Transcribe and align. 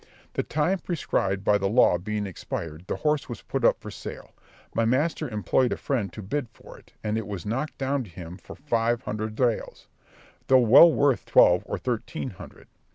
The 0.33 0.41
time 0.41 0.79
prescribed 0.79 1.43
by 1.43 1.59
the 1.59 1.69
law 1.69 1.99
being 1.99 2.25
expired, 2.25 2.85
the 2.87 2.95
horse 2.95 3.29
was 3.29 3.43
put 3.43 3.63
up 3.63 3.79
for 3.79 3.91
sale; 3.91 4.33
my 4.73 4.83
master 4.83 5.29
employed 5.29 5.71
a 5.71 5.77
friend 5.77 6.11
to 6.13 6.23
bid 6.23 6.49
for 6.49 6.75
it, 6.79 6.93
and 7.03 7.19
it 7.19 7.27
was 7.27 7.45
knocked 7.45 7.77
down 7.77 8.05
to 8.05 8.09
him 8.09 8.37
for 8.37 8.55
five 8.55 9.03
hundred 9.03 9.39
reals, 9.39 9.85
though 10.47 10.57
well 10.57 10.91
worth 10.91 11.27
twelve 11.27 11.61
or 11.67 11.77
thirteen 11.77 12.31
hundred. 12.31 12.67